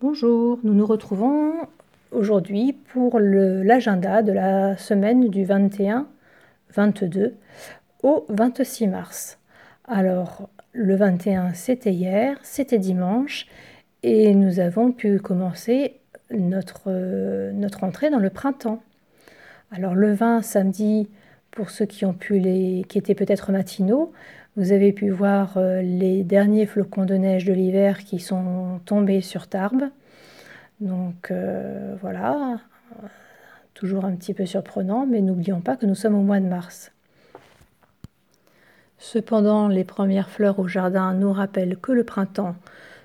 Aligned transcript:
Bonjour, 0.00 0.58
nous 0.64 0.74
nous 0.74 0.86
retrouvons 0.86 1.52
aujourd'hui 2.10 2.72
pour 2.72 3.20
l'agenda 3.20 4.22
de 4.22 4.32
la 4.32 4.76
semaine 4.76 5.30
du 5.30 5.44
21-22 5.44 7.34
au 8.02 8.26
26 8.28 8.88
mars. 8.88 9.38
Alors, 9.86 10.48
le 10.72 10.96
21, 10.96 11.54
c'était 11.54 11.92
hier, 11.92 12.36
c'était 12.42 12.80
dimanche, 12.80 13.46
et 14.02 14.34
nous 14.34 14.58
avons 14.58 14.90
pu 14.90 15.20
commencer 15.20 16.00
notre, 16.32 16.90
notre 17.52 17.84
entrée 17.84 18.10
dans 18.10 18.18
le 18.18 18.30
printemps. 18.30 18.82
Alors, 19.70 19.94
le 19.94 20.12
20, 20.12 20.42
samedi, 20.42 21.08
pour 21.52 21.70
ceux 21.70 21.86
qui 21.86 22.04
ont 22.04 22.14
pu 22.14 22.40
les, 22.40 22.84
qui 22.88 22.98
étaient 22.98 23.14
peut-être 23.14 23.52
matinaux, 23.52 24.12
vous 24.56 24.70
avez 24.72 24.92
pu 24.92 25.10
voir 25.10 25.56
euh, 25.56 25.82
les 25.82 26.22
derniers 26.22 26.66
flocons 26.66 27.04
de 27.04 27.14
neige 27.14 27.44
de 27.44 27.52
l'hiver 27.52 28.04
qui 28.04 28.20
sont 28.20 28.80
tombés 28.84 29.20
sur 29.20 29.48
Tarbes. 29.48 29.90
Donc 30.80 31.30
euh, 31.30 31.96
voilà, 32.00 32.60
toujours 33.74 34.04
un 34.04 34.14
petit 34.14 34.34
peu 34.34 34.46
surprenant, 34.46 35.06
mais 35.06 35.20
n'oublions 35.20 35.60
pas 35.60 35.76
que 35.76 35.86
nous 35.86 35.94
sommes 35.94 36.14
au 36.14 36.22
mois 36.22 36.40
de 36.40 36.46
mars. 36.46 36.92
Cependant, 38.98 39.68
les 39.68 39.84
premières 39.84 40.30
fleurs 40.30 40.58
au 40.58 40.68
jardin 40.68 41.14
nous 41.14 41.32
rappellent 41.32 41.76
que 41.76 41.92
le 41.92 42.04
printemps 42.04 42.54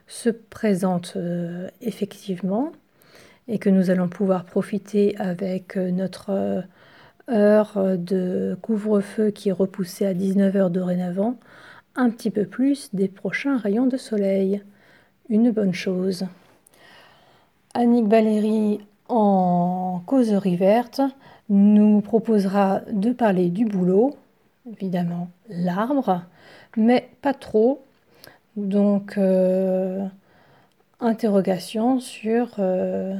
se 0.08 0.30
présente 0.30 1.14
euh, 1.16 1.68
effectivement 1.82 2.72
et 3.48 3.58
que 3.58 3.70
nous 3.70 3.90
allons 3.90 4.08
pouvoir 4.08 4.46
profiter 4.46 5.16
avec 5.18 5.76
notre 5.76 6.64
heure 7.32 7.74
de 7.98 8.58
couvre-feu 8.62 9.32
qui 9.32 9.50
est 9.50 9.54
repoussée 9.54 10.06
à 10.06 10.14
19h 10.14 10.70
dorénavant, 10.70 11.36
un 11.96 12.10
petit 12.10 12.32
peu 12.32 12.46
plus 12.46 12.90
des 12.94 13.08
prochains 13.08 13.58
rayons 13.58 13.88
de 13.88 13.98
soleil. 13.98 14.64
Une 15.30 15.52
bonne 15.52 15.74
chose. 15.74 16.26
Annick 17.74 18.08
Valéry, 18.08 18.80
en 19.10 20.02
causerie 20.06 20.56
verte, 20.56 21.02
nous 21.50 22.02
proposera 22.02 22.82
de 22.92 23.12
parler 23.12 23.50
du 23.50 23.66
boulot, 23.66 24.16
évidemment 24.72 25.30
l'arbre, 25.50 26.24
mais 26.78 27.10
pas 27.22 27.34
trop. 27.34 27.84
Donc, 28.56 29.18
euh, 29.18 30.06
interrogation 31.00 32.00
sur, 32.00 32.56
euh, 32.60 33.16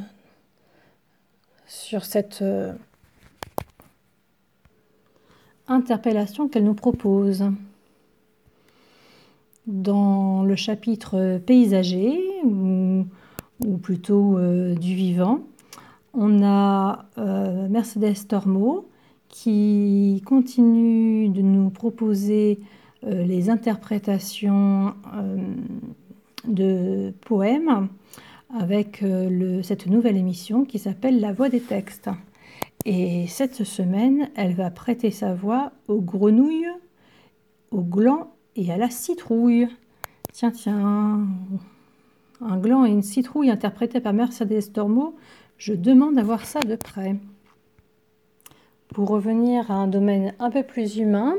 sur 1.68 2.06
cette... 2.06 2.42
Euh, 2.42 2.74
interpellation 5.70 6.48
qu'elle 6.48 6.66
nous 6.66 6.74
propose. 6.74 7.46
Dans 9.68 10.44
le 10.44 10.56
chapitre 10.56 11.38
paysager, 11.46 12.20
ou, 12.44 13.06
plutôt 13.82 14.38
euh, 14.38 14.74
du 14.74 14.96
vivant, 14.96 15.42
on 16.14 16.44
a 16.44 17.06
euh, 17.18 17.68
Mercedes 17.70 18.28
Tormo 18.28 18.88
qui 19.28 20.24
continue 20.26 21.30
de 21.30 21.42
nous 21.42 21.70
proposer 21.70 22.60
euh, 23.06 23.24
les 23.24 23.50
interprétations 23.52 24.94
de 26.48 27.14
poèmes 27.22 27.90
avec 28.58 29.04
cette 29.62 29.86
nouvelle 29.86 30.18
émission 30.18 30.66
qui 30.66 30.80
s'appelle 30.80 31.20
La 31.20 31.32
voix 31.32 31.50
des 31.50 31.62
textes. 31.62 32.10
Et 32.86 33.28
cette 33.28 33.64
semaine, 33.66 34.30
elle 34.36 34.54
va 34.54 34.72
prêter 34.72 35.12
sa 35.12 35.34
voix 35.34 35.74
aux 35.88 36.00
grenouilles, 36.00 36.70
au 37.72 37.82
gland 37.82 38.32
et 38.56 38.72
à 38.72 38.78
la 38.78 38.90
citrouille. 38.90 39.68
Tiens, 40.32 40.52
tiens, 40.52 41.28
un 42.42 42.58
gland 42.58 42.86
et 42.86 42.90
une 42.90 43.04
citrouille 43.04 43.52
interprétés 43.52 44.00
par 44.00 44.14
Mercedes 44.14 44.72
Tormo, 44.74 45.16
je 45.58 45.74
demande 45.74 46.18
à 46.18 46.24
voir 46.24 46.46
ça 46.46 46.62
de 46.62 46.76
près. 46.76 47.18
Pour 48.94 49.10
revenir 49.10 49.70
à 49.70 49.76
un 49.76 49.88
domaine 49.88 50.34
un 50.40 50.50
peu 50.50 50.64
plus 50.64 50.98
humain, 50.98 51.36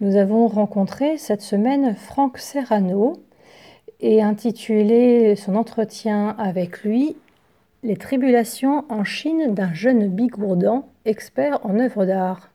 nous 0.00 0.16
avons 0.16 0.46
rencontré 0.46 1.16
cette 1.16 1.42
semaine 1.42 1.96
Franck 1.96 2.38
Serrano 2.38 3.14
et 4.00 4.22
intitulé 4.22 5.34
son 5.34 5.56
entretien 5.56 6.36
avec 6.38 6.84
lui 6.84 7.16
les 7.82 7.96
tribulations 7.96 8.84
en 8.88 9.04
Chine 9.04 9.54
d'un 9.54 9.72
jeune 9.72 10.08
bigourdan, 10.08 10.88
expert 11.04 11.64
en 11.64 11.78
œuvres 11.78 12.04
d'art. 12.04 12.50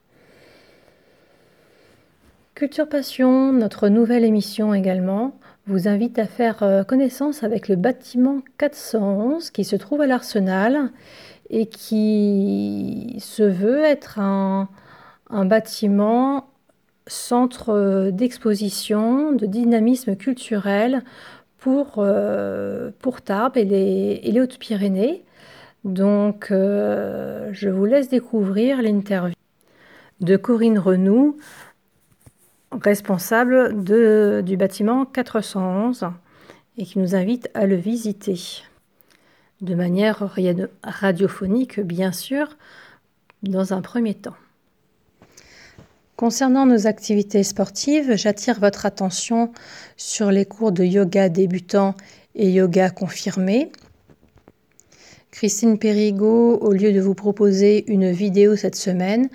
Culture 2.55 2.87
Passion, 2.87 3.51
notre 3.51 3.89
nouvelle 3.89 4.25
émission 4.25 4.73
également, 4.73 5.35
vous 5.65 5.87
invite 5.87 6.19
à 6.19 6.25
faire 6.25 6.61
euh, 6.61 6.83
connaissance 6.83 7.43
avec 7.43 7.67
le 7.67 7.75
bâtiment 7.75 8.41
411 8.57 9.49
qui 9.49 9.63
se 9.63 9.75
trouve 9.75 10.01
à 10.01 10.07
l'Arsenal 10.07 10.91
et 11.49 11.67
qui 11.67 13.15
se 13.19 13.43
veut 13.43 13.83
être 13.83 14.19
un, 14.19 14.67
bâtiment 15.29 16.49
centre 17.07 17.69
euh, 17.69 18.11
d'exposition, 18.11 19.31
de 19.31 19.45
dynamisme 19.45 20.15
culturel 20.15 21.03
pour, 21.63 21.93
euh, 21.99 22.91
pour 22.99 23.21
Tarbes 23.21 23.55
et 23.55 23.63
les, 23.63 24.41
Hautes-Pyrénées. 24.41 25.23
Donc, 25.85 26.51
euh, 26.51 27.47
je 27.53 27.69
vous 27.69 27.85
laisse 27.85 28.09
découvrir 28.09 28.81
l'interview 28.81 29.33
de 30.19 30.35
Corinne 30.35 30.77
Renoux, 30.77 31.37
responsable 32.81 33.81
du 33.81 34.57
bâtiment 34.57 35.05
411, 35.05 36.07
et 36.77 36.83
qui 36.83 36.99
nous 36.99 37.15
invite 37.15 37.49
à 37.53 37.65
le 37.65 37.77
visiter 37.77 38.41
de 39.61 39.73
manière 39.73 40.29
radiophonique, 40.83 41.79
bien 41.79 42.11
sûr, 42.11 42.57
dans 43.41 43.71
un 43.71 43.81
premier 43.81 44.15
temps. 44.15 44.35
Concernant 46.23 46.65
nos 46.65 46.87
activités 46.87 47.43
sportives, 47.43 48.15
j'attire 48.15 48.57
votre 48.61 48.85
attention 48.85 49.51
sur 49.97 50.31
les 50.31 50.45
cours 50.45 50.71
de 50.71 50.85
yoga 50.85 51.27
débutant 51.27 51.95
et 52.33 52.49
yoga 52.49 52.89
confirmé. 52.91 53.73
Christine 55.31 55.77
Périgaud, 55.77 56.59
au 56.61 56.71
lieu 56.71 56.93
de 56.93 57.01
vous 57.01 57.13
proposer 57.13 57.83
une 57.91 58.09
vidéo 58.09 58.55
cette 58.55 58.77
semaine, 58.77 59.27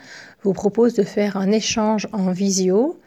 vous 0.42 0.54
propose 0.54 0.94
de 0.94 1.02
faire 1.02 1.36
un 1.36 1.50
échange 1.50 2.08
en 2.12 2.32
visio. 2.32 2.98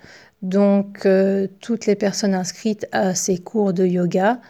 Donc, 0.44 1.08
euh, 1.08 1.47
toutes 1.59 1.88
les 1.88 1.96
personnes 1.96 2.36
inscrites 2.36 2.86
à 2.91 3.16
ces 3.16 3.40
cours 3.40 3.74
de 3.74 3.88
yoga 3.88 4.41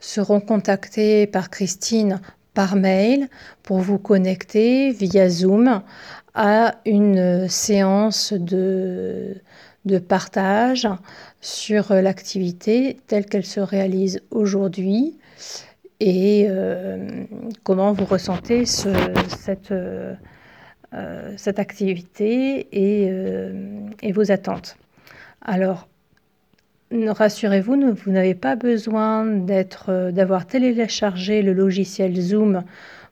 seront 0.00 0.40
contactées 0.40 1.26
par 1.26 1.50
Christine 1.50 2.22
par 2.58 2.74
mail 2.74 3.28
pour 3.62 3.78
vous 3.78 3.98
connecter 3.98 4.90
via 4.90 5.28
Zoom 5.28 5.80
à 6.34 6.74
une 6.86 7.46
séance 7.48 8.32
de, 8.32 9.40
partage 10.08 10.88
sur 11.40 11.92
l'activité 11.92 12.98
telle 13.06 13.26
qu'elle 13.26 13.46
se 13.46 13.60
réalise 13.60 14.20
aujourd'hui 14.32 15.16
et 16.00 16.48
euh, 16.48 17.26
comment 17.62 17.92
vous 17.92 18.06
ressentez 18.06 18.64
cette, 18.66 19.70
euh, 19.70 20.16
cette 21.36 21.60
activité 21.60 22.66
et, 22.72 23.08
euh, 23.08 23.86
et, 24.02 24.10
vos 24.10 24.32
attentes. 24.32 24.76
Alors, 25.42 25.86
rassurez-vous, 26.92 27.94
vous 27.94 28.10
n'avez 28.10 28.34
pas 28.34 28.56
besoin 28.56 29.24
d'avoir 29.24 30.46
téléchargé 30.46 31.42
le 31.42 31.52
logiciel 31.52 32.20
Zoom 32.20 32.64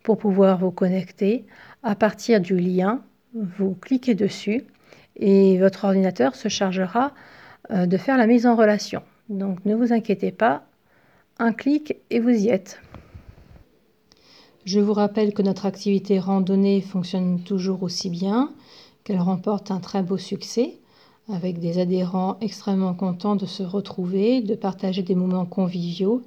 pour 0.03 0.19
pouvoir 0.19 0.59
vous 0.59 0.71
connecter. 0.71 1.45
À 1.83 1.95
partir 1.95 2.41
du 2.41 2.59
lien 2.59 3.03
vous 3.37 3.75
cliquez 3.75 4.15
dessus 4.15 4.65
et 5.17 5.59
votre 5.59 5.85
ordinateur 5.85 6.35
se 6.35 6.49
chargera 6.49 7.13
euh, 7.71 7.87
de 7.87 7.97
faire 7.97 8.17
la 8.17 8.27
mise 8.27 8.47
en 8.47 8.57
relation. 8.57 9.03
Donc 9.29 9.65
ne 9.65 9.75
vous 9.75 9.93
inquiétez 9.93 10.31
pas, 10.31 10.65
un 11.39 11.53
clic 11.53 11.97
et 12.11 12.21
vous 12.21 12.31
y 12.31 12.49
êtes. 12.49 12.81
Je 14.65 14.81
vous 14.81 14.95
rappelle 14.95 15.33
que 15.33 15.43
notre 15.43 15.67
activité 15.67 16.19
randonnée 16.19 16.81
fonctionne 16.81 17.43
toujours 17.43 17.83
aussi 17.83 18.11
bien, 18.11 18.53
qu'elle 19.05 19.21
remporte 19.21 19.71
un 19.71 19.79
très 19.79 20.03
beau 20.03 20.17
succès, 20.17 20.79
avec 21.29 21.59
des 21.59 21.79
adhérents 21.79 22.37
extrêmement 22.41 22.95
contents 22.95 23.37
de 23.37 23.47
se 23.47 23.63
retrouver, 23.63 24.41
de 24.41 24.55
partager 24.55 25.03
des 25.03 25.15
moments 25.15 25.47
conviviaux. 25.47 26.23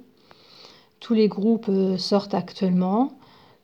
Tous 1.00 1.14
les 1.14 1.28
groupes 1.28 1.68
euh, 1.68 1.96
sortent 1.96 2.34
actuellement, 2.34 3.12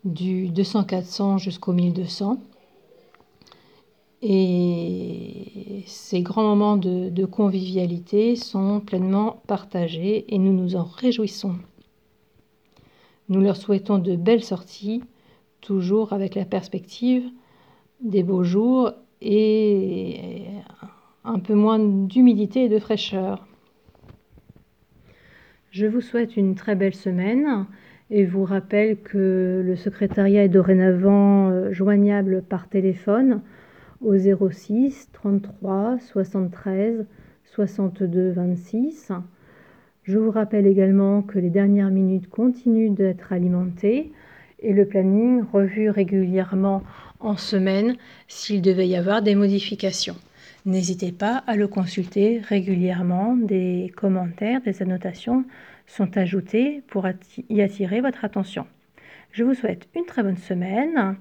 du 0.05 0.49
200-400 0.49 1.39
jusqu'au 1.39 1.73
1200. 1.73 2.39
Et 4.23 5.85
ces 5.87 6.23
grands 6.23 6.43
moments 6.43 6.77
de, 6.77 7.25
convivialité 7.27 8.35
sont 8.35 8.81
pleinement 8.81 9.43
partagés 9.47 10.25
et 10.35 10.39
nous 10.39 10.53
nous 10.53 10.75
en 10.75 10.85
réjouissons. 10.85 11.57
Nous 13.29 13.41
leur 13.41 13.57
souhaitons 13.57 13.99
de 13.99 14.17
belles 14.17 14.45
sorties, 14.45 15.03
toujours 15.61 16.13
avec 16.13 16.35
la 16.35 16.45
perspective 16.45 17.29
des 18.01 18.23
beaux 18.23 18.45
jours 18.45 18.93
et 19.21 20.45
un 21.27 21.41
peu 21.41 21.55
moins 21.55 21.79
d'humidité 21.79 22.65
et 22.65 22.69
de 22.69 22.79
fraîcheur. 22.79 23.47
Je 25.73 25.87
vous 25.87 26.01
souhaite 26.01 26.37
une 26.37 26.55
très 26.55 26.77
belle 26.77 26.95
semaine 26.95 27.67
et 28.11 28.25
vous 28.25 28.45
rappelle 28.45 28.97
que 28.99 29.63
le 29.65 29.77
secrétariat 29.77 30.45
est 30.45 30.49
dorénavant 30.49 31.51
euh, 31.51 31.73
joignable 31.73 32.43
par 32.49 32.69
téléphone 32.69 33.43
au 34.01 34.17
06 34.17 35.11
33 35.13 35.99
73 35.99 37.05
62 37.45 38.31
26. 38.31 39.13
Je 40.05 40.19
vous 40.19 40.31
rappelle 40.31 40.67
également 40.67 41.23
que 41.23 41.41
les 41.41 41.51
dernières 41.51 41.91
minutes 41.91 42.31
continuent 42.31 42.95
d'être 42.95 43.33
alimentées 43.33 44.13
et 44.61 44.73
le 44.73 44.87
planning 44.87 45.43
revu 45.53 45.91
régulièrement 45.91 46.83
en 47.19 47.37
semaine 47.37 47.97
s'il 48.29 48.63
devait 48.63 48.87
y 48.87 48.97
avoir 48.97 49.21
des 49.21 49.35
modifications. 49.35 50.17
N'hésitez 50.67 51.13
pas 51.13 51.45
à 51.47 51.55
le 51.55 51.69
consulter 51.69 52.41
régulièrement. 52.41 53.37
Des 53.37 53.93
commentaires, 53.97 54.61
des 54.63 54.83
annotations 54.83 55.45
sont 55.87 56.17
ajoutés 56.17 56.83
pour 56.89 57.07
y 57.49 57.63
attirer 57.63 58.01
votre 58.01 58.25
attention. 58.25 58.67
Je 59.31 59.45
vous 59.45 59.55
souhaite 59.55 59.87
une 59.95 60.07
très 60.07 60.25
bonne 60.25 60.37
semaine. 60.37 61.17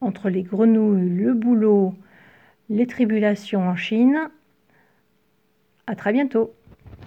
Entre 0.00 0.30
les 0.30 0.42
grenouilles, 0.42 1.10
le 1.10 1.34
boulot, 1.34 1.94
les 2.70 2.86
tribulations 2.86 3.68
en 3.68 3.76
Chine. 3.76 4.30
À 5.86 5.94
très 5.94 6.14
bientôt. 6.14 6.54